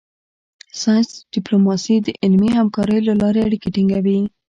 ساینس 0.81 1.09
ډیپلوماسي 1.35 1.95
د 2.01 2.07
علمي 2.23 2.49
همکاریو 2.59 3.07
له 3.09 3.13
لارې 3.21 3.39
اړیکې 3.47 3.69
ټینګوي 3.75 4.19